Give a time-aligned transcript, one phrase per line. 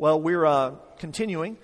[0.00, 1.58] Well, we're uh, continuing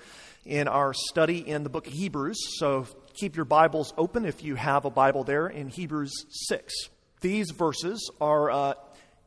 [0.44, 4.56] in our study in the book of Hebrews, so keep your Bibles open if you
[4.56, 6.12] have a Bible there in Hebrews
[6.48, 6.74] 6.
[7.22, 8.74] These verses are uh,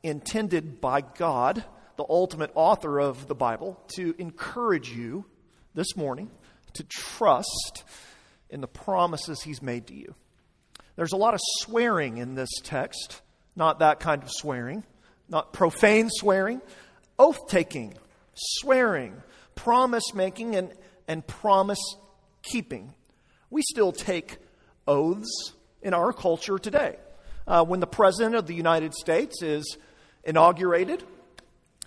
[0.03, 1.63] intended by God,
[1.97, 5.25] the ultimate author of the Bible, to encourage you
[5.73, 6.29] this morning
[6.73, 7.85] to trust
[8.51, 10.13] in the promises He's made to you.
[10.97, 13.23] There's a lot of swearing in this text,
[13.55, 14.83] not that kind of swearing,
[15.27, 16.61] not profane swearing,
[17.17, 17.95] oath taking,
[18.39, 19.21] swearing,
[19.55, 20.71] promise making, and,
[21.07, 21.81] and promise
[22.41, 22.93] keeping.
[23.49, 24.37] We still take
[24.87, 26.97] oaths in our culture today.
[27.47, 29.77] Uh, when the President of the United States is
[30.23, 31.03] inaugurated,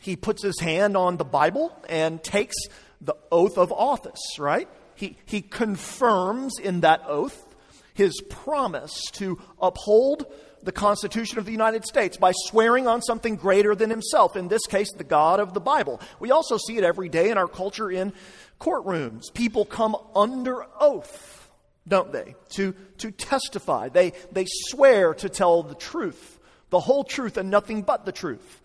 [0.01, 2.57] he puts his hand on the Bible and takes
[3.01, 4.69] the oath of office, right?
[4.95, 7.47] He, he confirms in that oath
[7.95, 10.27] his promise to uphold
[10.63, 14.67] the Constitution of the United States by swearing on something greater than himself, in this
[14.67, 16.01] case, the God of the Bible.
[16.21, 18.13] We also see it every day in our culture in
[18.61, 19.33] courtrooms.
[19.35, 21.51] People come under oath,
[21.87, 23.89] don't they, to, to testify.
[23.89, 26.39] They, they swear to tell the truth,
[26.71, 28.61] the whole truth, and nothing but the truth.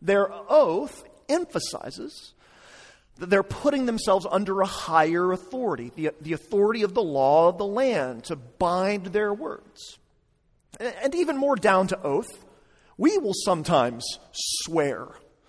[0.00, 2.34] Their oath emphasizes
[3.18, 7.58] that they're putting themselves under a higher authority, the, the authority of the law of
[7.58, 9.98] the land, to bind their words.
[10.80, 12.44] And even more down to oath,
[12.96, 15.08] we will sometimes swear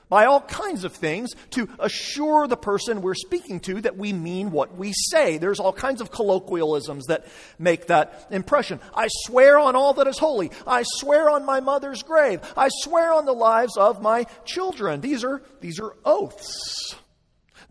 [0.10, 4.52] by all kinds of things to assure the person we're speaking to that we mean
[4.52, 5.40] what we say.
[5.40, 7.26] There's all kinds of colloquialisms that
[7.58, 8.80] make that impression.
[8.94, 10.52] I swear on all that is holy.
[10.68, 12.42] I swear on my mother's grave.
[12.56, 15.02] I swear on the lives of my children.
[15.02, 16.96] These are, these are oaths.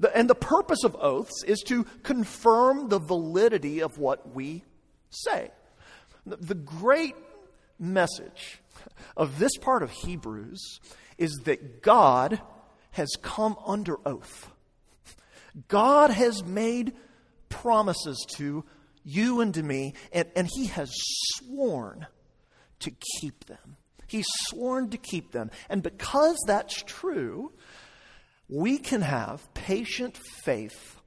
[0.00, 4.64] The, and the purpose of oaths is to confirm the validity of what we
[5.10, 5.52] say.
[6.26, 7.14] The, the great
[7.82, 8.60] message
[9.16, 10.80] of this part of Hebrews
[11.18, 12.40] is that God
[12.92, 14.50] has come under oath.
[15.68, 16.94] God has made
[17.48, 18.64] promises to
[19.04, 20.90] you and to me, and, and He has
[21.34, 22.06] sworn
[22.80, 23.76] to keep them.
[24.06, 25.50] He's sworn to keep them.
[25.68, 27.52] And because that's true,
[28.48, 31.00] we can have patient faith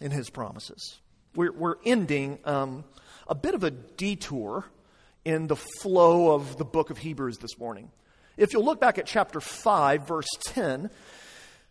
[0.00, 1.00] in His promises.
[1.34, 2.84] We're, we're ending um,
[3.26, 4.66] a bit of a detour
[5.24, 7.90] in the flow of the book of Hebrews this morning.
[8.36, 10.90] If you'll look back at chapter 5, verse 10,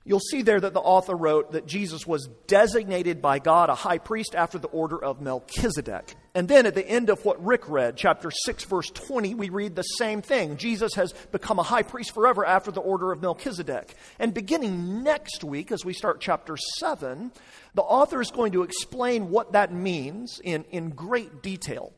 [0.06, 3.98] you'll see there that the author wrote that Jesus was designated by God a high
[3.98, 6.16] priest after the order of Melchizedek.
[6.34, 9.76] And then at the end of what Rick read, chapter 6, verse 20, we read
[9.76, 10.56] the same thing.
[10.56, 13.96] Jesus has become a high priest forever after the order of Melchizedek.
[14.18, 17.32] And beginning next week, as we start chapter 7,
[17.74, 21.92] the author is going to explain what that means in, in great detail.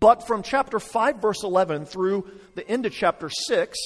[0.00, 3.78] But from chapter 5, verse 11 through the end of chapter 6,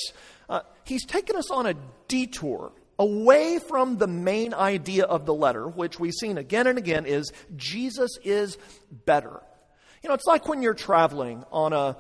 [0.49, 1.75] uh, he's taken us on a
[2.07, 7.07] detour away from the main idea of the letter, which we've seen again and again
[7.07, 8.59] is Jesus is
[9.05, 9.41] better.
[10.03, 11.97] You know, it's like when you're traveling on a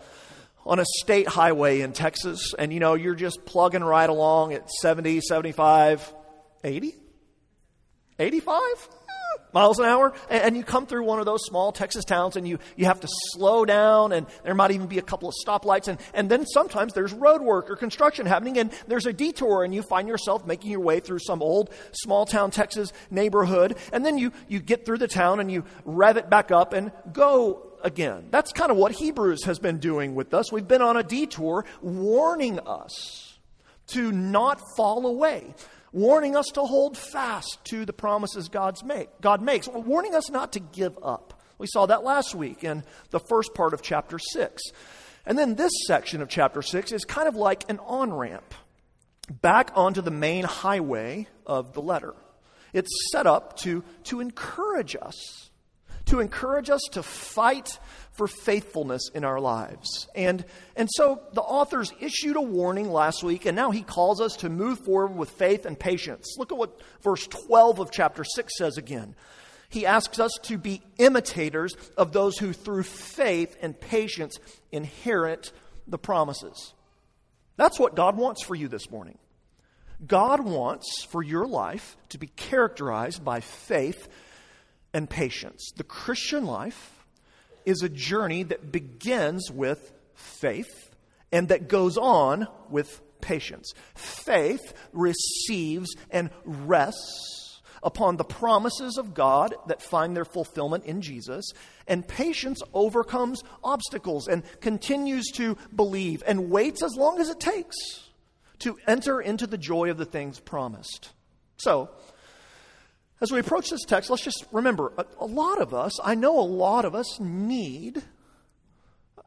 [0.64, 4.69] on a state highway in Texas and you know you're just plugging right along at
[4.70, 6.14] 70, 75,
[6.62, 6.94] 80?
[8.19, 8.88] 85?
[9.53, 12.59] Miles an hour, and you come through one of those small Texas towns and you,
[12.76, 15.98] you have to slow down, and there might even be a couple of stoplights, and,
[16.14, 19.82] and then sometimes there's road work or construction happening, and there's a detour, and you
[19.82, 24.32] find yourself making your way through some old small town Texas neighborhood, and then you,
[24.48, 28.28] you get through the town and you rev it back up and go again.
[28.31, 30.50] That's kind of what Hebrews has been doing with us.
[30.53, 33.38] We've been on a detour warning us
[33.88, 35.54] to not fall away
[35.93, 40.53] warning us to hold fast to the promises God's make, God makes, warning us not
[40.53, 41.43] to give up.
[41.59, 44.62] We saw that last week in the first part of chapter 6.
[45.26, 48.54] And then this section of chapter 6 is kind of like an on ramp
[49.43, 52.15] back onto the main highway of the letter.
[52.72, 55.50] It's set up to, to encourage us,
[56.06, 57.78] to encourage us to fight
[58.19, 60.09] for faithfulness in our lives.
[60.15, 60.45] And,
[60.77, 64.51] and so the authors issued a warning last week, and now he calls us to
[64.51, 66.37] move forward with faith and patience.
[66.37, 69.15] Look at what verse 12 of chapter 6 says again.
[69.70, 74.38] He asks us to be imitators of those who, through faith and patience,
[74.73, 75.53] inherit
[75.87, 76.75] the promises.
[77.56, 79.19] That's what God wants for you this morning.
[80.05, 84.09] God wants for your life to be characterized by faith
[84.93, 85.71] and patience.
[85.76, 86.98] The Christian life
[87.69, 90.91] is a journey that begins with faith
[91.31, 93.75] and that goes on with patience.
[93.94, 101.44] Faith receives and rests upon the promises of God that find their fulfillment in Jesus,
[101.87, 107.76] and patience overcomes obstacles and continues to believe and waits as long as it takes
[108.61, 111.11] to enter into the joy of the things promised.
[111.59, 111.91] So,
[113.20, 116.38] As we approach this text, let's just remember a, a lot of us, I know
[116.38, 118.03] a lot of us need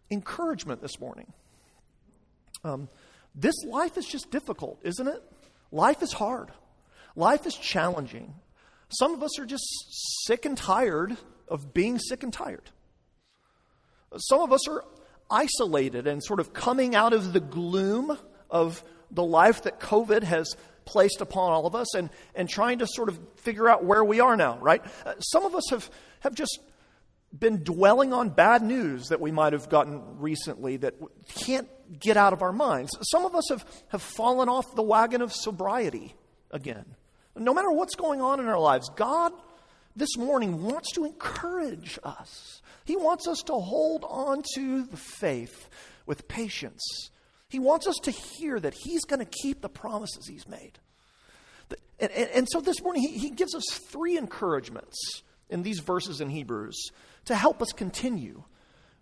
[0.09, 1.31] encouragement this morning.
[2.63, 2.89] Um,
[3.35, 5.21] this life is just difficult, isn't it?
[5.71, 6.51] Life is hard.
[7.15, 8.33] Life is challenging.
[8.89, 9.65] Some of us are just
[10.25, 11.17] sick and tired
[11.47, 12.69] of being sick and tired.
[14.17, 14.83] Some of us are
[15.29, 18.17] isolated and sort of coming out of the gloom
[18.49, 20.55] of the life that COVID has
[20.85, 24.19] placed upon all of us and, and trying to sort of figure out where we
[24.19, 24.83] are now, right?
[25.05, 25.89] Uh, some of us have,
[26.21, 26.59] have just
[27.37, 30.95] been dwelling on bad news that we might have gotten recently that
[31.29, 31.69] can't
[31.99, 32.91] get out of our minds.
[33.09, 36.15] Some of us have, have fallen off the wagon of sobriety
[36.51, 36.85] again.
[37.35, 39.31] No matter what's going on in our lives, God
[39.95, 42.61] this morning wants to encourage us.
[42.85, 45.69] He wants us to hold on to the faith
[46.05, 47.10] with patience.
[47.51, 50.79] He wants us to hear that He's going to keep the promises He's made.
[51.99, 54.97] And, and, and so this morning, he, he gives us three encouragements
[55.49, 56.91] in these verses in Hebrews
[57.25, 58.43] to help us continue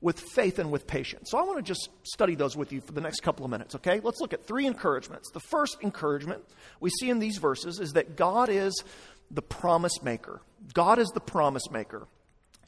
[0.01, 1.29] with faith and with patience.
[1.31, 3.75] So I want to just study those with you for the next couple of minutes,
[3.75, 3.99] okay?
[4.01, 5.29] Let's look at three encouragements.
[5.31, 6.43] The first encouragement
[6.79, 8.83] we see in these verses is that God is
[9.29, 10.41] the promise maker.
[10.73, 12.07] God is the promise maker.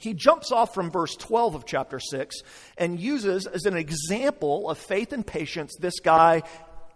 [0.02, 2.36] He jumps off from verse 12 of chapter 6
[2.78, 6.44] and uses as an example of faith and patience this guy,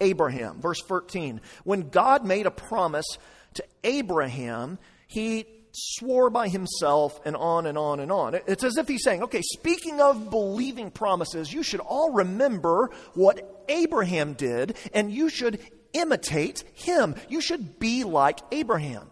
[0.02, 0.60] Abraham.
[0.60, 3.06] Verse 14 When God made a promise
[3.54, 8.36] to Abraham, he swore by himself, and on and on and on.
[8.48, 13.66] It's as if he's saying, okay, speaking of believing promises, you should all remember what
[13.68, 15.60] Abraham did, and you should
[15.94, 17.16] imitate him.
[17.30, 19.10] You should be like Abraham.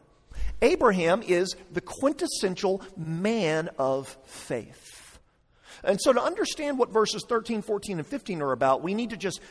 [0.62, 5.20] Abraham is the quintessential man of faith.
[5.84, 9.18] And so, to understand what verses 13, 14, and 15 are about, we need to
[9.18, 9.42] just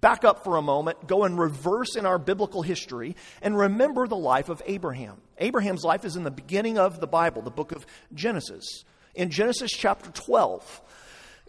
[0.00, 4.16] back up for a moment, go in reverse in our biblical history, and remember the
[4.16, 5.20] life of Abraham.
[5.38, 7.84] Abraham's life is in the beginning of the Bible, the book of
[8.14, 8.84] Genesis.
[9.16, 10.82] In Genesis chapter 12,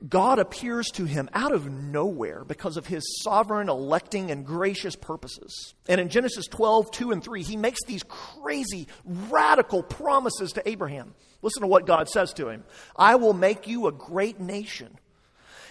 [0.08, 5.76] God appears to him out of nowhere because of his sovereign, electing, and gracious purposes.
[5.88, 11.14] And in Genesis 12, 2 and 3, he makes these crazy, radical promises to Abraham.
[11.44, 12.64] Listen to what God says to him
[12.96, 14.98] I will make you a great nation,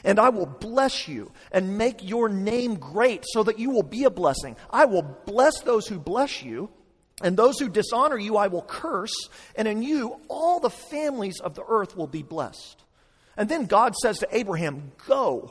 [0.05, 4.05] and I will bless you and make your name great so that you will be
[4.05, 4.57] a blessing.
[4.71, 6.71] I will bless those who bless you.
[7.23, 9.13] And those who dishonor you, I will curse,
[9.55, 12.83] and in you all the families of the earth will be blessed.
[13.41, 15.51] And then God says to Abraham, Go.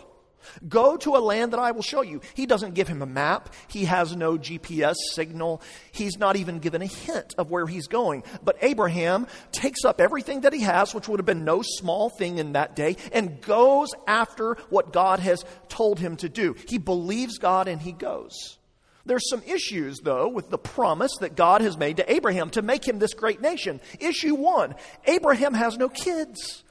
[0.67, 2.21] Go to a land that I will show you.
[2.35, 3.51] He doesn't give him a map.
[3.67, 5.59] He has no GPS signal.
[5.91, 8.23] He's not even given a hint of where he's going.
[8.43, 12.37] But Abraham takes up everything that he has, which would have been no small thing
[12.37, 16.55] in that day, and goes after what God has told him to do.
[16.67, 18.59] He believes God and he goes.
[19.07, 22.87] There's some issues, though, with the promise that God has made to Abraham to make
[22.87, 23.81] him this great nation.
[23.99, 24.75] Issue one
[25.07, 26.63] Abraham has no kids.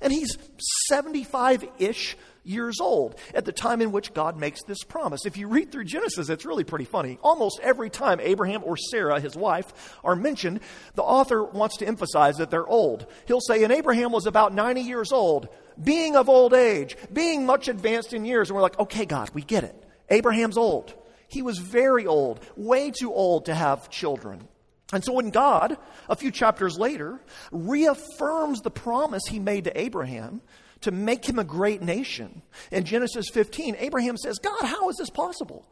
[0.00, 0.36] And he's
[0.88, 2.16] 75 ish
[2.46, 5.26] years old at the time in which God makes this promise.
[5.26, 7.18] If you read through Genesis, it's really pretty funny.
[7.22, 10.60] Almost every time Abraham or Sarah, his wife, are mentioned,
[10.94, 13.06] the author wants to emphasize that they're old.
[13.26, 15.48] He'll say, And Abraham was about 90 years old,
[15.82, 18.48] being of old age, being much advanced in years.
[18.48, 19.82] And we're like, Okay, God, we get it.
[20.08, 20.94] Abraham's old.
[21.28, 24.46] He was very old, way too old to have children.
[24.92, 25.76] And so when God,
[26.08, 30.42] a few chapters later, reaffirms the promise he made to Abraham
[30.82, 35.10] to make him a great nation, in Genesis 15, Abraham says, God, how is this
[35.10, 35.66] possible?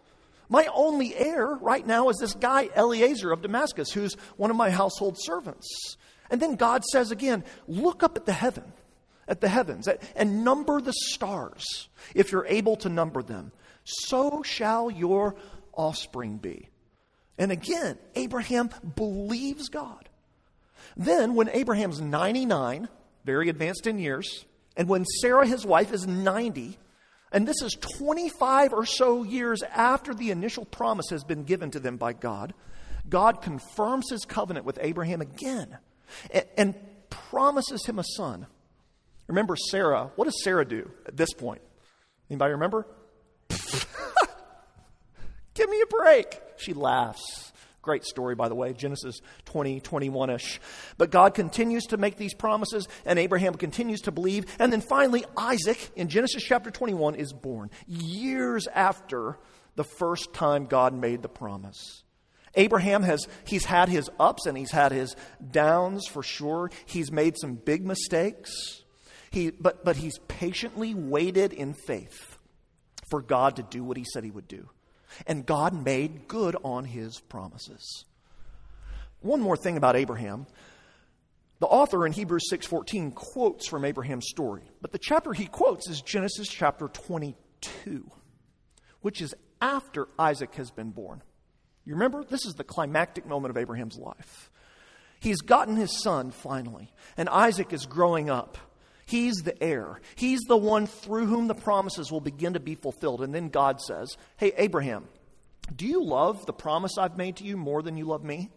[0.49, 4.71] My only heir right now is this guy, Eliezer of Damascus, who's one of my
[4.71, 5.97] household servants.
[6.31, 8.73] And then God says again, look up at the heaven,
[9.29, 13.53] at the heavens, and number the stars, if you're able to number them.
[13.85, 15.37] So shall your
[15.73, 16.69] offspring be.
[17.39, 20.09] And again, Abraham believes God.
[20.97, 22.89] Then, when Abraham's 99,
[23.25, 24.45] very advanced in years,
[24.77, 26.79] and when Sarah, his wife, is 90,
[27.33, 31.81] and this is 25 or so years after the initial promise has been given to
[31.81, 32.55] them by God,
[33.09, 35.77] God confirms his covenant with Abraham again
[36.31, 36.75] and, and
[37.11, 38.47] promises him a son.
[39.27, 40.11] Remember Sarah.
[40.17, 41.63] What does Sarah do at this point?
[42.31, 42.87] Anybody remember?
[45.55, 46.41] Give me a break.
[46.57, 47.53] She laughs.
[47.85, 50.61] Great story, by the way, Genesis 20, 21 ish.
[50.97, 54.47] But God continues to make these promises, and Abraham continues to believe.
[54.59, 59.39] And then finally, Isaac in Genesis chapter 21 is born, years after
[59.77, 62.05] the first time God made the promise.
[62.55, 65.15] Abraham has he's had his ups and he's had his
[65.51, 66.71] downs for sure.
[66.87, 68.51] He's made some big mistakes.
[69.31, 72.39] He, but, but he's patiently waited in faith
[73.11, 74.71] for God to do what he said he would do
[75.27, 78.05] and God made good on his promises.
[79.21, 80.47] One more thing about Abraham.
[81.61, 86.03] The author in Hebrews 6:14 quotes from Abraham's story, but the chapter he quotes is
[86.03, 88.11] Genesis chapter 22,
[89.01, 91.23] which is after Isaac has been born.
[91.85, 94.51] You remember this is the climactic moment of Abraham's life.
[95.21, 98.59] He's gotten his son finally, and Isaac is growing up.
[99.07, 100.01] He's the heir.
[100.17, 103.23] He's the one through whom the promises will begin to be fulfilled.
[103.23, 105.07] And then God says, Hey, Abraham,
[105.75, 108.51] do you love the promise I've made to you more than you love me?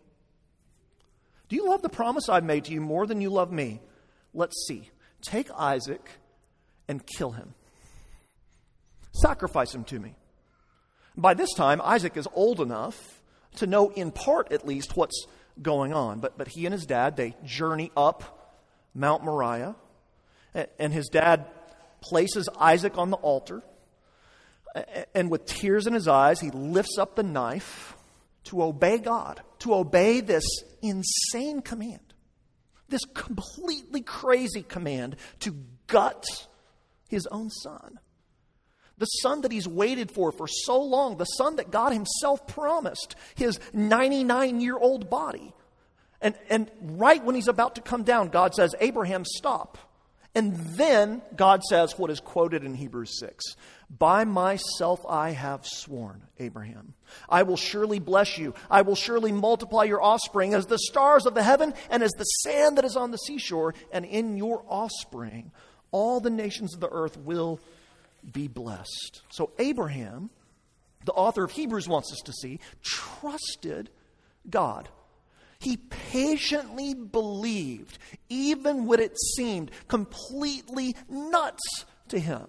[1.49, 3.81] Do you love the promise I've made to you more than you love me?
[4.33, 4.89] Let's see.
[5.21, 6.09] Take Isaac
[6.87, 7.53] and kill him.
[9.13, 10.15] Sacrifice him to me.
[11.15, 13.21] By this time, Isaac is old enough
[13.55, 15.25] to know, in part at least, what's
[15.61, 16.19] going on.
[16.19, 18.55] But, but he and his dad, they journey up
[18.93, 19.75] Mount Moriah,
[20.53, 21.45] and his dad
[22.01, 23.63] places Isaac on the altar.
[25.15, 27.95] And with tears in his eyes, he lifts up the knife
[28.45, 30.43] to obey God, to obey this
[30.81, 32.13] insane command,
[32.87, 35.55] this completely crazy command to
[35.87, 36.25] gut
[37.09, 37.99] his own son.
[38.97, 43.15] The son that he's waited for for so long, the son that God himself promised,
[43.35, 45.53] his 99 year old body.
[46.19, 49.77] And, and right when he's about to come down, God says, Abraham, stop.
[50.37, 53.43] And then God says what is quoted in Hebrews 6
[53.89, 56.93] By myself I have sworn, Abraham.
[57.27, 58.53] I will surely bless you.
[58.69, 62.23] I will surely multiply your offspring as the stars of the heaven and as the
[62.23, 63.73] sand that is on the seashore.
[63.91, 65.51] And in your offspring,
[65.89, 67.59] all the nations of the earth will
[68.31, 69.23] be blessed.
[69.29, 70.29] So, Abraham,
[71.05, 73.89] the author of Hebrews wants us to see, trusted
[74.47, 74.87] God.
[75.59, 77.97] He patiently believed,
[78.29, 82.47] even when it seemed completely nuts to him.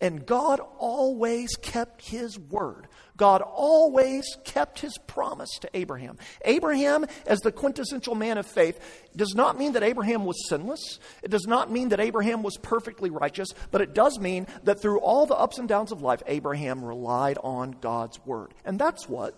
[0.00, 2.86] And God always kept his word.
[3.16, 6.18] God always kept his promise to Abraham.
[6.44, 8.78] Abraham, as the quintessential man of faith,
[9.16, 11.00] does not mean that Abraham was sinless.
[11.24, 15.00] It does not mean that Abraham was perfectly righteous, but it does mean that through
[15.00, 18.54] all the ups and downs of life, Abraham relied on God's word.
[18.64, 19.34] And that's what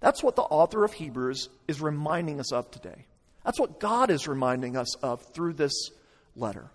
[0.00, 3.06] that's what the author of Hebrews is reminding us of today.
[3.44, 5.90] That's what God is reminding us of through this
[6.34, 6.68] letter.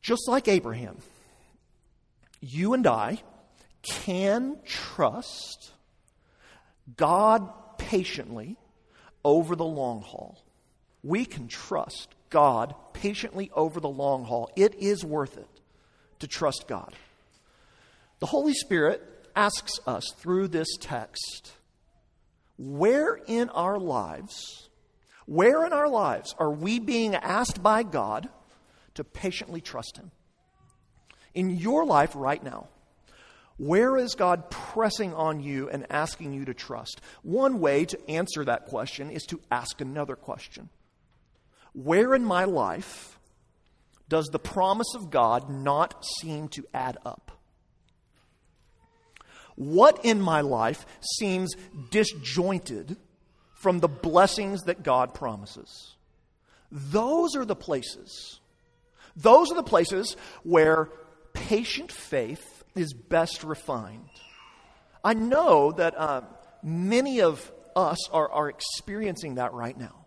[0.00, 0.98] Just like Abraham,
[2.40, 3.20] you and I
[3.82, 5.72] can trust
[6.96, 8.56] God patiently
[9.24, 10.38] over the long haul.
[11.02, 14.50] We can trust God patiently over the long haul.
[14.56, 15.48] It is worth it
[16.20, 16.94] to trust God.
[18.20, 19.02] The Holy Spirit
[19.34, 21.52] asks us through this text
[22.58, 24.68] where in our lives,
[25.26, 28.28] where in our lives are we being asked by God
[28.94, 30.10] to patiently trust Him?
[31.34, 32.68] In your life right now,
[33.58, 37.00] where is God pressing on you and asking you to trust?
[37.22, 40.68] One way to answer that question is to ask another question
[41.72, 43.18] Where in my life
[44.08, 47.27] does the promise of God not seem to add up?
[49.58, 51.56] What in my life seems
[51.90, 52.96] disjointed
[53.54, 55.96] from the blessings that God promises?
[56.70, 58.38] Those are the places.
[59.16, 60.88] Those are the places where
[61.32, 64.08] patient faith is best refined.
[65.02, 66.20] I know that uh,
[66.62, 70.06] many of us are, are experiencing that right now.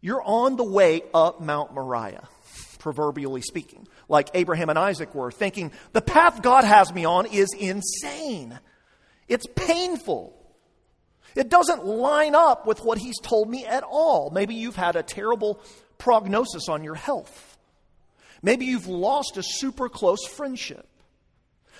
[0.00, 2.26] You're on the way up Mount Moriah
[2.80, 7.54] proverbially speaking, like Abraham and Isaac were, thinking, the path God has me on is
[7.56, 8.58] insane.
[9.28, 10.36] It's painful.
[11.36, 14.30] It doesn't line up with what He's told me at all.
[14.30, 15.60] Maybe you've had a terrible
[15.98, 17.56] prognosis on your health.
[18.42, 20.86] Maybe you've lost a super close friendship.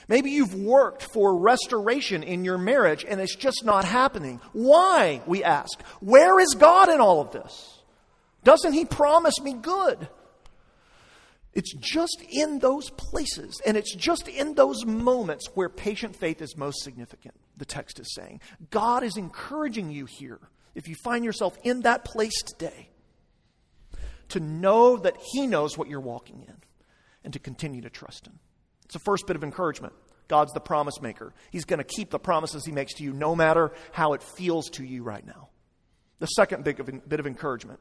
[0.09, 4.41] Maybe you've worked for restoration in your marriage and it's just not happening.
[4.53, 5.81] Why, we ask?
[6.01, 7.79] Where is God in all of this?
[8.45, 10.09] Doesn't He promise me good?
[11.53, 16.57] It's just in those places, and it's just in those moments where patient faith is
[16.57, 18.41] most significant, the text is saying.
[18.71, 20.39] God is encouraging you here,
[20.75, 22.91] if you find yourself in that place today,
[24.29, 26.55] to know that He knows what you're walking in
[27.25, 28.39] and to continue to trust Him.
[28.85, 29.93] It's the first bit of encouragement.
[30.29, 31.35] God's the promise maker.
[31.51, 34.71] He's going to keep the promises He makes to you no matter how it feels
[34.71, 35.49] to you right now.
[36.21, 37.81] The second bit of, bit of encouragement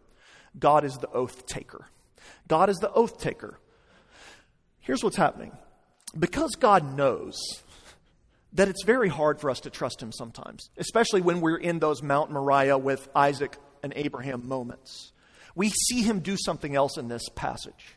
[0.58, 1.86] God is the oath taker.
[2.48, 3.60] God is the oath taker.
[4.80, 5.52] Here's what's happening
[6.18, 7.38] because God knows
[8.54, 12.02] that it's very hard for us to trust Him sometimes, especially when we're in those
[12.02, 15.12] Mount Moriah with Isaac and Abraham moments.
[15.56, 17.96] We see Him do something else in this passage.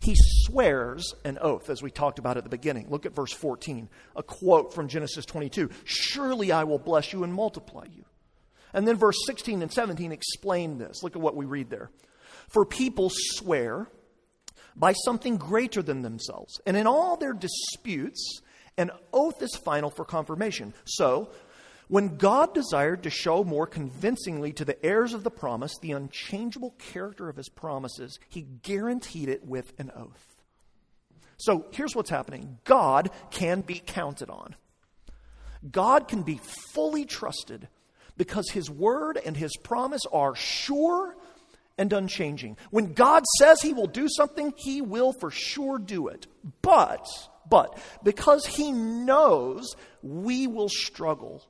[0.00, 2.90] He swears an oath, as we talked about at the beginning.
[2.90, 7.32] Look at verse 14, a quote from Genesis 22 Surely I will bless you and
[7.32, 8.04] multiply you.
[8.74, 11.02] And then verse 16 and 17 explain this.
[11.02, 11.90] Look at what we read there.
[12.54, 13.88] For people swear
[14.76, 18.40] by something greater than themselves, and in all their disputes,
[18.78, 20.72] an oath is final for confirmation.
[20.84, 21.30] So,
[21.88, 26.76] when God desired to show more convincingly to the heirs of the promise the unchangeable
[26.78, 30.36] character of his promises, he guaranteed it with an oath.
[31.38, 34.54] So here's what's happening God can be counted on.
[35.68, 36.40] God can be
[36.72, 37.66] fully trusted
[38.16, 41.16] because his word and his promise are sure
[41.78, 42.56] and unchanging.
[42.70, 46.26] When God says he will do something, he will for sure do it.
[46.62, 47.06] But,
[47.48, 51.42] but, because he knows we will struggle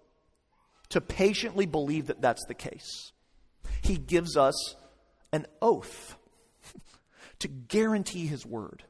[0.90, 3.12] to patiently believe that that's the case.
[3.83, 4.76] He gives us
[5.33, 6.16] an oath
[7.40, 8.85] to guarantee His word.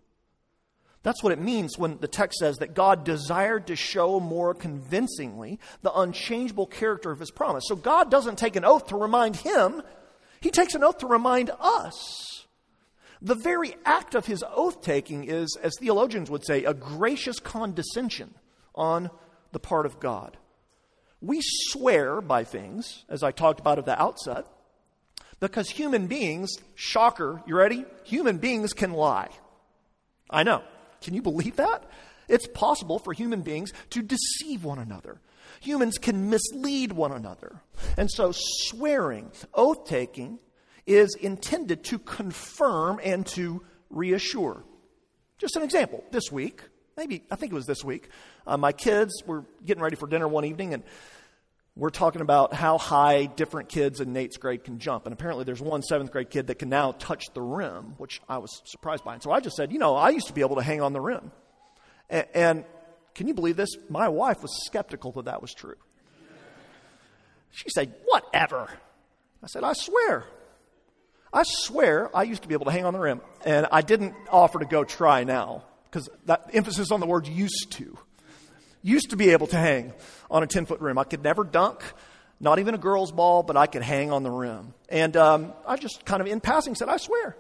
[1.03, 5.59] That's what it means when the text says that God desired to show more convincingly
[5.83, 7.65] the unchangeable character of His promise.
[7.67, 9.83] So God doesn't take an oath to remind Him,
[10.45, 12.45] He takes an oath to remind us.
[13.23, 18.35] The very act of His oath taking is, as theologians would say, a gracious condescension
[18.75, 19.09] on
[19.53, 20.37] the part of God.
[21.23, 24.47] We swear by things, as I talked about at the outset,
[25.41, 27.87] because human beings, shocker, you ready?
[28.05, 29.31] Human beings can lie.
[30.29, 30.63] I know.
[31.01, 31.89] Can you believe that?
[32.29, 35.23] It's possible for human beings to deceive one another.
[35.61, 37.61] Humans can mislead one another.
[37.97, 40.39] And so, swearing, oath taking,
[40.87, 44.65] is intended to confirm and to reassure.
[45.39, 46.05] Just an example.
[46.11, 46.63] This week,
[46.97, 48.09] maybe, I think it was this week,
[48.47, 50.83] uh, my kids were getting ready for dinner one evening, and
[51.77, 55.07] we're talking about how high different kids in Nate's grade can jump.
[55.07, 58.39] And apparently, there's one seventh grade kid that can now touch the rim, which I
[58.39, 59.15] was surprised by.
[59.15, 60.93] And so I just said, you know, I used to be able to hang on
[60.93, 61.33] the rim.
[62.09, 62.65] And, and
[63.15, 63.71] can you believe this?
[63.89, 65.77] My wife was skeptical that that was true.
[67.51, 68.69] She said, whatever.
[69.43, 70.25] I said, I swear.
[71.33, 73.21] I swear I used to be able to hang on the rim.
[73.45, 77.73] And I didn't offer to go try now because that emphasis on the word used
[77.73, 77.97] to
[78.85, 79.93] used to be able to hang
[80.31, 80.99] on a 10 foot rim.
[80.99, 81.83] I could never dunk,
[82.39, 84.75] not even a girl's ball, but I could hang on the rim.
[84.91, 87.37] And um, I just kind of in passing said, I swear.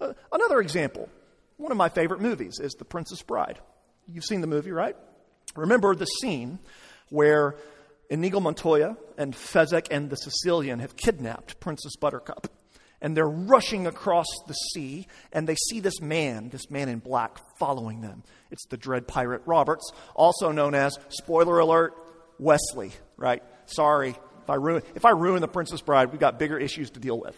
[0.00, 1.08] Uh, another example,
[1.56, 3.58] one of my favorite movies is The Princess Bride.
[4.06, 4.96] You've seen the movie, right?
[5.54, 6.58] Remember the scene
[7.08, 7.56] where
[8.10, 12.48] Inigo Montoya and Fezzik and the Sicilian have kidnapped Princess Buttercup
[13.00, 17.38] and they're rushing across the sea, and they see this man, this man in black,
[17.58, 18.22] following them.
[18.50, 21.94] It's the dread pirate Roberts, also known as, spoiler alert,
[22.38, 23.42] Westley, right?
[23.66, 27.00] Sorry if I ruin, if I ruin the Princess Bride, we've got bigger issues to
[27.00, 27.36] deal with.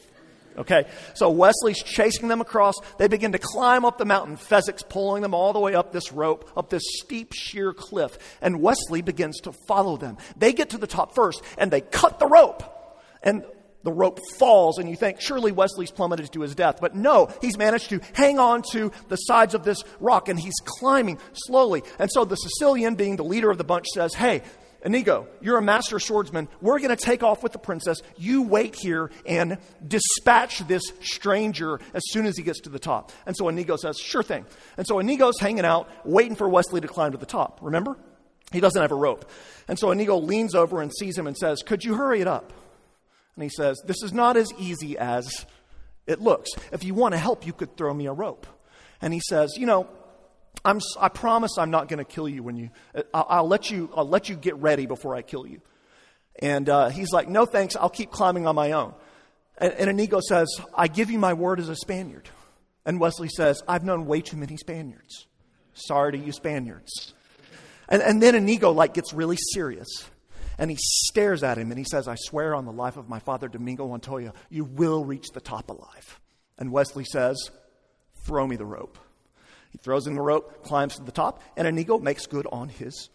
[0.58, 2.74] Okay, so Westley's chasing them across.
[2.98, 4.36] They begin to climb up the mountain.
[4.36, 8.18] Fezzik's pulling them all the way up this rope, up this steep, sheer cliff.
[8.42, 10.18] And Westley begins to follow them.
[10.36, 12.64] They get to the top first, and they cut the rope.
[13.22, 13.44] And
[13.84, 16.78] the rope falls and you think surely Westley's plummeted to his death.
[16.80, 20.56] But no, he's managed to hang on to the sides of this rock and he's
[20.64, 21.82] climbing slowly.
[21.98, 24.42] And so the Sicilian, being the leader of the bunch, says, Hey,
[24.84, 26.48] Inigo, you're a master swordsman.
[26.60, 28.00] We're going to take off with the princess.
[28.16, 33.10] You wait here and dispatch this stranger as soon as he gets to the top.
[33.26, 34.46] And so Inigo says, Sure thing.
[34.76, 37.58] And so Inigo's hanging out, waiting for Westley to climb to the top.
[37.60, 37.96] Remember?
[38.52, 39.28] He doesn't have a rope.
[39.66, 42.52] And so Inigo leans over and sees him and says, Could you hurry it up?
[43.34, 45.46] And he says, This is not as easy as
[46.06, 46.50] it looks.
[46.72, 48.46] If you want to help, you could throw me a rope.
[49.02, 49.88] And he says, You know,
[50.64, 52.70] I'm, I promise I'm not going to kill you when you.
[53.14, 53.90] I'll, I'll, let you.
[53.94, 55.60] I'll let you get ready before I kill you.
[56.40, 57.76] And uh, he's like, No thanks.
[57.76, 58.94] I'll keep climbing on my own.
[59.58, 62.28] And, and Inigo says, I give you my word as a Spaniard.
[62.84, 65.26] And Westley says, I've known way too many Spaniards.
[65.74, 67.12] Sorry to you Spaniards.
[67.88, 69.88] And, and then Inigo like gets really serious.
[70.58, 73.20] And he stares at him and he says, I swear on the life of my
[73.20, 76.20] father, Domingo Montoya, you will reach the top alive.
[76.58, 77.50] And Westley says,
[78.24, 78.98] Throw me the rope.
[79.70, 83.10] He throws in the rope, climbs to the top, and Inigo makes good on his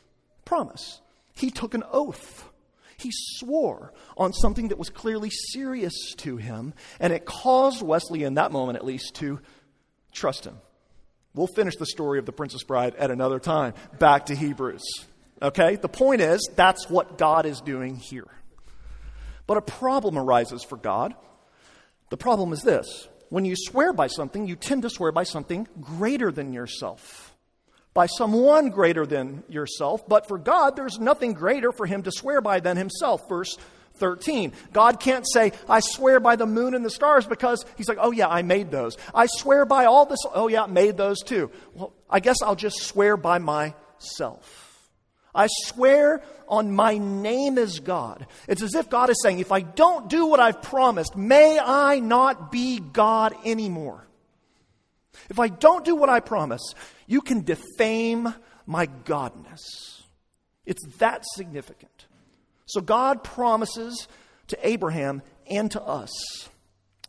[0.46, 1.02] promise.
[1.36, 2.50] He took an oath.
[2.98, 8.36] He swore on something that was clearly serious to him, and it caused Westley, in
[8.36, 9.40] that moment at least, to
[10.12, 10.58] trust him.
[11.34, 13.74] We'll finish the story of the Princess Bride at another time.
[13.98, 14.84] Back to Hebrews.
[15.42, 15.76] Okay?
[15.76, 18.28] The point is, that's what God is doing here.
[19.48, 21.16] But a problem arises for God.
[22.10, 25.68] The problem is this when you swear by something, you tend to swear by something
[25.82, 27.36] greater than yourself,
[27.96, 30.08] by someone greater than yourself.
[30.08, 33.28] But for God, there's nothing greater for him to swear by than himself.
[33.28, 33.58] Verse
[33.96, 34.54] 13.
[34.72, 38.12] God can't say, I swear by the moon and the stars because he's like, oh
[38.12, 38.98] yeah, I made those.
[39.16, 40.20] I swear by all this.
[40.36, 41.50] Oh yeah, I made those too.
[41.74, 44.63] Well, I guess I'll just swear by myself.
[45.36, 48.28] I swear on my name as God.
[48.48, 52.00] It's as if God is saying, if I don't do what I've promised, may I
[52.00, 54.06] not be God anymore.
[55.30, 56.74] If I don't do what I promise,
[57.08, 58.34] you can defame
[58.66, 59.62] my godness.
[60.66, 62.06] It's that significant.
[62.66, 64.08] So God promises
[64.48, 66.12] to Abraham and to us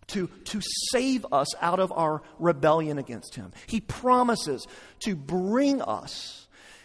[0.08, 0.60] to, to
[0.90, 3.52] save us out of our rebellion against him.
[3.66, 4.66] He promises
[5.00, 6.43] to bring us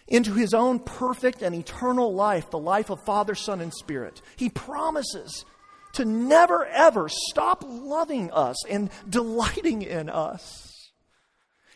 [0.10, 4.22] into his own perfect and eternal life, the life of Father, Son, and Spirit.
[4.36, 5.46] He promises
[5.94, 10.92] to never, ever stop loving us and delighting in us.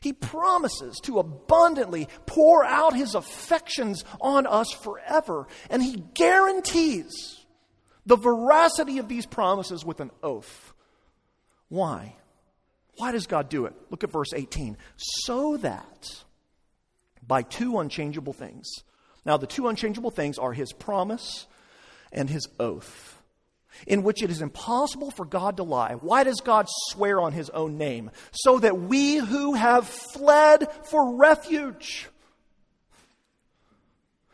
[0.02, 5.48] He promises to abundantly pour out his affections on us forever.
[5.70, 7.40] And he guarantees
[8.06, 10.74] the veracity of these promises with an oath.
[11.70, 12.18] Why?
[12.98, 13.74] Why does God do it?
[13.92, 14.76] Look at verse 18.
[14.98, 16.24] So that
[17.28, 18.70] by two unchangeable things.
[19.26, 21.48] Now, the two unchangeable things are his promise
[22.12, 23.22] and his oath,
[23.88, 25.94] in which it is impossible for God to lie.
[25.94, 28.12] Why does God swear on his own name?
[28.32, 32.10] So that we who have fled for refuge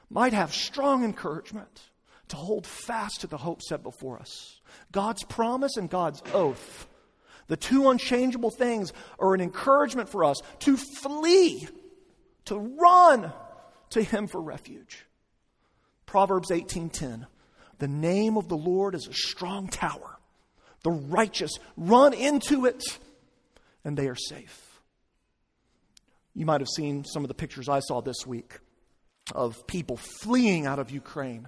[0.10, 1.84] might have strong encouragement
[2.30, 4.60] to hold fast to the hope set before us.
[4.92, 6.88] God's promise and God's oath.
[7.48, 11.68] The two unchangeable things are an encouragement for us to flee
[12.50, 13.32] to run
[13.92, 15.06] to him for refuge.
[16.06, 17.28] Proverbs 18:10
[17.78, 20.20] The name of the Lord is a strong tower.
[20.84, 22.84] The righteous run into it
[23.84, 24.82] and they are safe.
[26.34, 28.60] You might have seen some of the pictures I saw this week
[29.36, 31.48] of people fleeing out of Ukraine.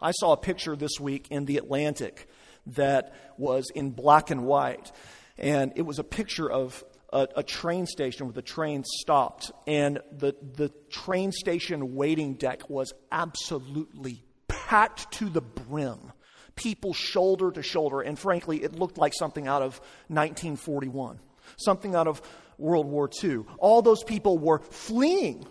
[0.00, 2.28] I saw a picture this week in the Atlantic
[2.68, 4.92] that was in black and white.
[5.36, 10.00] And it was a picture of a, a, train station where the train stopped, and
[10.12, 16.12] the, the train station waiting deck was absolutely packed to the brim.
[16.54, 21.20] People shoulder to shoulder, and frankly, it looked like something out of 1941,
[21.56, 22.20] something out of
[22.58, 23.44] World War II.
[23.58, 25.46] All those people were fleeing,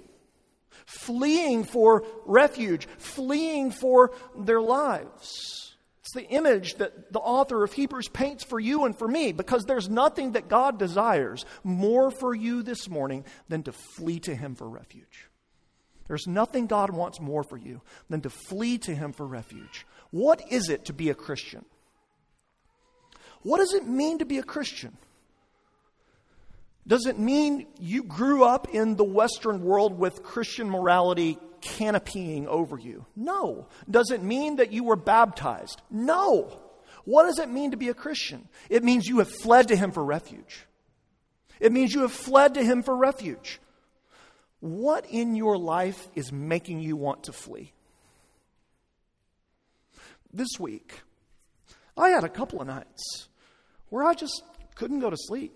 [0.85, 5.66] fleeing for refuge, fleeing for their lives.
[6.07, 9.65] It's the image that the author of Hebrews paints for you and for me because
[9.65, 14.55] there's nothing that God desires more for you this morning than to flee to Him
[14.55, 15.27] for refuge.
[16.07, 19.85] There's nothing God wants more for you than to flee to Him for refuge.
[20.11, 21.65] What is it to be a Christian?
[23.41, 24.97] What does it mean to be a Christian?
[26.87, 32.77] Does it mean you grew up in the Western world with Christian morality canopying over
[32.77, 33.05] you?
[33.15, 33.67] No.
[33.89, 35.81] Does it mean that you were baptized?
[35.89, 36.59] No.
[37.05, 38.49] What does it mean to be a Christian?
[38.69, 40.65] It means you have fled to Him for refuge.
[41.59, 43.59] It means you have fled to Him for refuge.
[44.59, 47.73] What in your life is making you want to flee?
[50.33, 51.01] This week,
[51.95, 53.29] I had a couple of nights
[53.89, 54.43] where I just
[54.75, 55.53] couldn't go to sleep.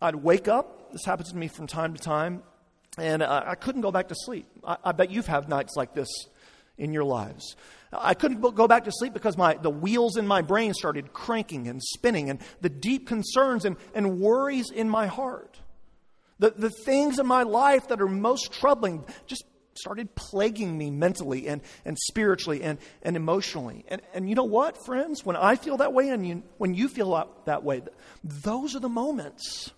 [0.00, 2.42] I'd wake up, this happens to me from time to time,
[2.98, 4.46] and uh, I couldn't go back to sleep.
[4.62, 6.08] I, I, bet you've had nights like this
[6.78, 7.56] in your lives.
[7.92, 11.68] I couldn't go back to sleep because my, the wheels in my brain started cranking
[11.68, 15.60] and spinning, and the deep concerns and, and worries in my heart.
[16.40, 19.44] The, the things in my life that are most troubling just
[19.76, 23.84] started plaguing me mentally and, and spiritually and, and emotionally.
[23.88, 25.24] And, and you know what, friends?
[25.24, 27.82] When I feel that way and you, when you feel that way,
[28.22, 29.72] those are the moments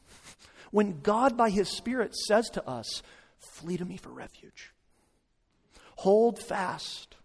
[0.71, 3.03] when God, by His Spirit, says to us,
[3.39, 4.73] Flee to me for refuge.
[5.97, 7.17] Hold fast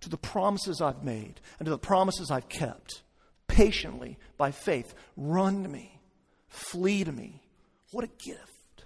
[0.00, 3.02] to the promises I've made and to the promises I've kept.
[3.46, 6.00] Patiently, by faith, run to me,
[6.48, 7.42] flee to me.
[7.90, 8.84] What a gift.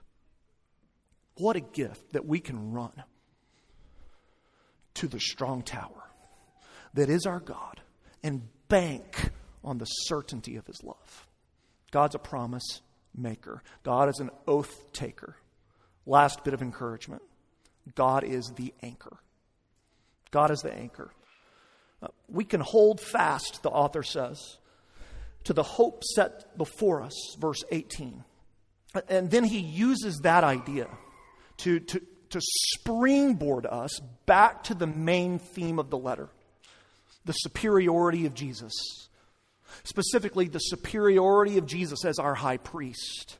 [1.36, 2.92] What a gift that we can run
[4.94, 6.10] to the strong tower
[6.94, 7.80] that is our God
[8.22, 9.30] and bank
[9.64, 11.26] on the certainty of his love.
[11.90, 12.82] God's a promise
[13.16, 15.36] maker, God is an oath taker.
[16.06, 17.22] Last bit of encouragement
[17.94, 19.16] God is the anchor.
[20.30, 21.10] God is the anchor.
[22.02, 24.58] Uh, we can hold fast, the author says,
[25.44, 28.24] to the hope set before us, verse 18.
[29.08, 30.88] And then he uses that idea
[31.58, 36.28] to, to, to springboard us back to the main theme of the letter
[37.24, 38.72] the superiority of Jesus
[39.84, 43.38] specifically the superiority of Jesus as our high priest.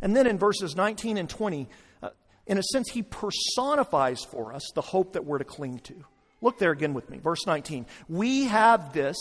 [0.00, 1.68] And then in verses 19 and 20,
[2.02, 2.10] uh,
[2.46, 6.04] in a sense, he personifies for us the hope that we're to cling to.
[6.40, 7.18] Look there again with me.
[7.18, 7.86] Verse 19.
[8.08, 9.16] We have this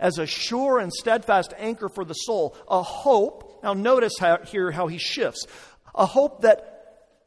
[0.00, 3.60] as a sure and steadfast anchor for the soul, a hope.
[3.62, 5.46] Now, notice how, here how he shifts.
[5.94, 6.76] A hope that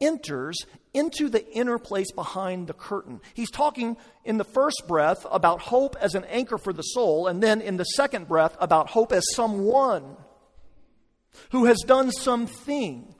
[0.00, 3.20] enters into the inner place behind the curtain.
[3.34, 7.42] He's talking in the first breath about hope as an anchor for the soul, and
[7.42, 10.16] then in the second breath about hope as someone
[11.50, 13.14] who has done something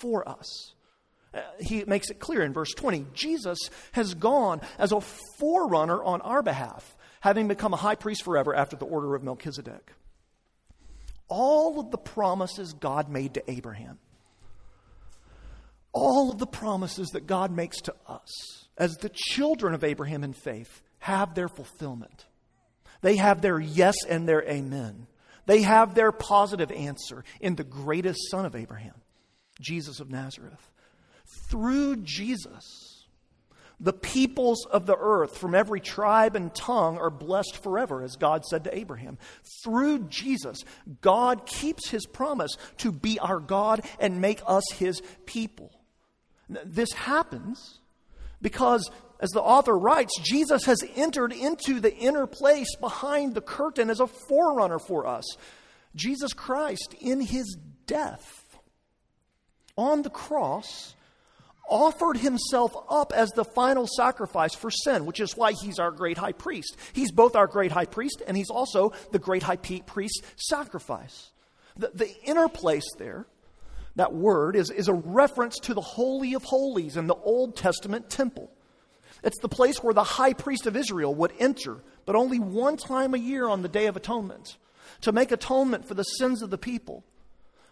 [0.00, 0.74] for us.
[1.32, 3.58] Uh, he makes it clear in verse 20 Jesus
[3.92, 5.00] has gone as a
[5.38, 9.92] forerunner on our behalf, having become a high priest forever after the order of Melchizedek.
[11.28, 13.98] All of the promises God made to Abraham
[15.94, 20.32] all of the promises that God makes to us as the children of Abraham in
[20.32, 22.26] faith have their fulfillment.
[23.00, 25.06] They have their yes and their amen.
[25.46, 28.94] They have their positive answer in the greatest son of Abraham,
[29.60, 30.70] Jesus of Nazareth.
[31.50, 33.04] Through Jesus,
[33.78, 38.44] the peoples of the earth from every tribe and tongue are blessed forever, as God
[38.44, 39.18] said to Abraham.
[39.62, 40.64] Through Jesus,
[41.02, 45.70] God keeps his promise to be our God and make us his people.
[46.48, 47.78] This happens
[48.42, 53.90] because, as the author writes, Jesus has entered into the inner place behind the curtain
[53.90, 55.24] as a forerunner for us.
[55.94, 58.58] Jesus Christ, in his death
[59.76, 60.94] on the cross,
[61.68, 66.18] offered himself up as the final sacrifice for sin, which is why he's our great
[66.18, 66.76] high priest.
[66.92, 71.30] He's both our great high priest and he's also the great high priest sacrifice.
[71.76, 73.26] The, the inner place there
[73.96, 78.10] that word is, is a reference to the Holy of Holies in the Old Testament
[78.10, 78.50] temple.
[79.22, 83.14] It's the place where the high priest of Israel would enter, but only one time
[83.14, 84.56] a year on the Day of Atonement,
[85.00, 87.04] to make atonement for the sins of the people.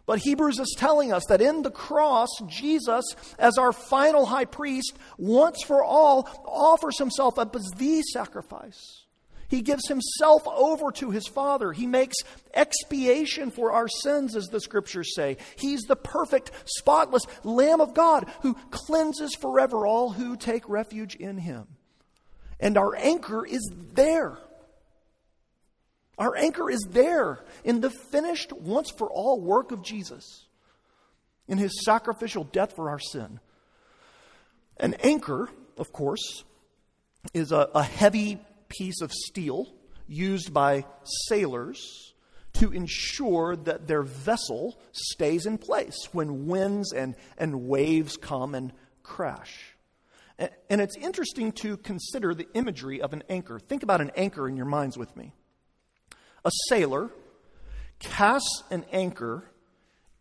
[0.07, 3.05] But Hebrews is telling us that in the cross, Jesus,
[3.39, 9.05] as our final high priest, once for all, offers himself up as the sacrifice.
[9.53, 11.75] He gives himself over to his Father.
[11.75, 12.17] He makes
[12.55, 15.37] expiation for our sins, as the scriptures say.
[15.57, 21.37] He's the perfect, spotless Lamb of God who cleanses forever all who take refuge in
[21.37, 21.67] him.
[22.61, 23.61] And our anchor is
[23.93, 24.39] there.
[26.17, 30.47] Our anchor is there in the finished, once for all work of Jesus,
[31.47, 33.39] in his sacrificial death for our sin.
[34.79, 36.43] An anchor, of course,
[37.35, 38.41] is a, a heavy
[38.73, 39.73] piece of steel
[40.07, 40.85] used by
[41.29, 42.13] sailors
[42.55, 48.73] to ensure that their vessel stays in place when winds and, and waves come and
[49.03, 49.75] crash.
[50.69, 53.61] And, it's interesting to consider the imagery of an anchor.
[53.61, 55.33] Think about an anchor in your minds with me.
[56.45, 57.11] A sailor
[58.01, 59.45] casts an anchor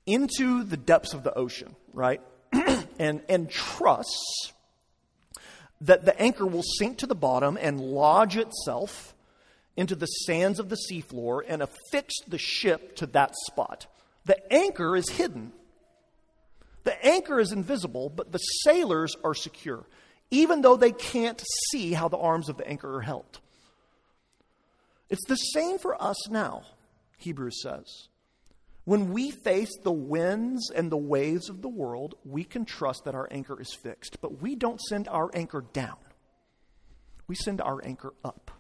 [0.06, 2.22] into the depths of the ocean, right?
[3.00, 4.54] and, and trusts
[5.82, 9.16] that the anchor will sink to the bottom and lodge itself
[9.76, 13.88] into the sands of the seafloor and affix the ship to that spot.
[14.26, 15.54] The anchor is hidden.
[16.84, 19.86] The anchor is invisible, but the sailors are secure,
[20.30, 21.42] even though they can't
[21.72, 23.40] see how the arms of the anchor are held.
[25.10, 26.64] It's the same for us now,
[27.18, 28.08] Hebrews says.
[28.84, 33.16] When we face the winds and the waves of the world, we can trust that
[33.16, 34.20] our anchor is fixed.
[34.22, 35.98] But we don't send our anchor down,
[37.28, 38.52] we send our anchor up.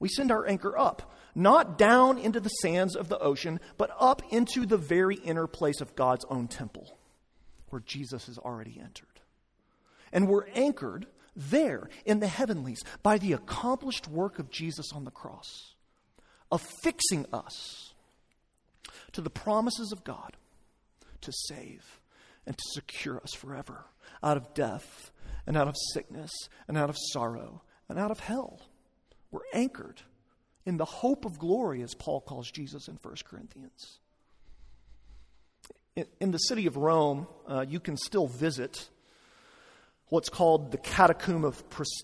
[0.00, 4.20] We send our anchor up, not down into the sands of the ocean, but up
[4.32, 6.98] into the very inner place of God's own temple,
[7.68, 9.20] where Jesus has already entered.
[10.12, 11.06] And we're anchored
[11.36, 15.76] there in the heavenlies by the accomplished work of Jesus on the cross,
[16.50, 17.91] affixing us
[19.12, 20.36] to the promises of God
[21.20, 22.00] to save
[22.46, 23.84] and to secure us forever
[24.22, 25.10] out of death
[25.46, 26.30] and out of sickness
[26.68, 28.60] and out of sorrow and out of hell.
[29.30, 30.02] We're anchored
[30.64, 33.98] in the hope of glory, as Paul calls Jesus in 1 Corinthians.
[36.20, 38.88] In, the city of Rome, uh, you can still visit
[40.08, 41.62] what's called the catacomb of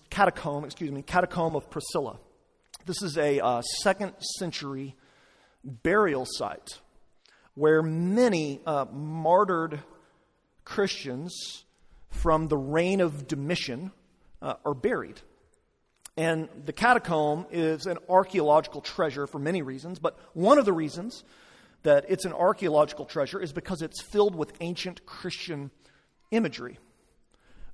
[0.09, 2.19] catacomb, excuse me, catacomb of Priscilla.
[2.85, 4.95] This is a uh, second century
[5.63, 6.79] burial site
[7.59, 9.81] where many uh, martyred
[10.63, 11.65] Christians
[12.09, 13.91] from the reign of Domitian
[14.41, 15.19] uh, are buried.
[16.15, 21.25] And the catacomb is an archaeological treasure for many reasons, but one of the reasons
[21.83, 25.69] that it's an archaeological treasure is because it's filled with ancient Christian
[26.31, 26.79] imagery.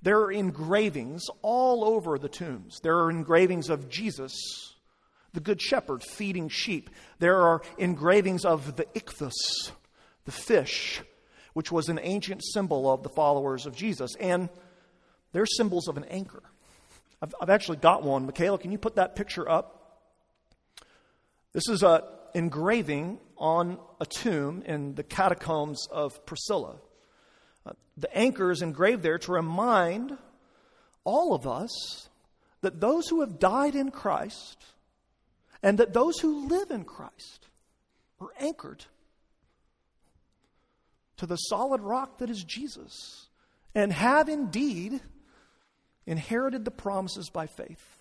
[0.01, 2.79] There are engravings all over the tombs.
[2.81, 4.74] There are engravings of Jesus,
[5.35, 6.89] the Good Shepherd, feeding sheep.
[7.19, 9.71] There are engravings of the ichthus,
[10.25, 11.03] the fish,
[11.53, 14.15] which was an ancient symbol of the followers of Jesus.
[14.19, 14.49] And
[15.31, 16.41] they're symbols of an anchor.
[17.21, 18.25] I've, I've actually got one.
[18.25, 20.01] Michaela, can you put that picture up?
[21.53, 22.01] This is an
[22.33, 26.77] engraving on a tomb in the catacombs of Priscilla.
[27.65, 30.17] Uh, the anchor is engraved there to remind
[31.03, 32.09] all of us
[32.61, 34.65] that those who have died in Christ
[35.63, 37.47] and that those who live in Christ
[38.19, 38.85] are anchored
[41.17, 43.27] to the solid rock that is Jesus
[43.73, 45.01] and have indeed
[46.05, 47.97] inherited the promises by faith.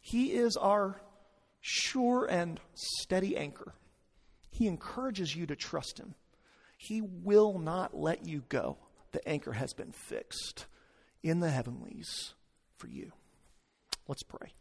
[0.00, 1.00] He is our
[1.60, 3.74] sure and steady anchor.
[4.50, 6.14] He encourages you to trust Him.
[6.76, 8.78] He will not let you go.
[9.12, 10.66] The anchor has been fixed
[11.22, 12.34] in the heavenlies
[12.76, 13.12] for you.
[14.08, 14.52] Let's pray.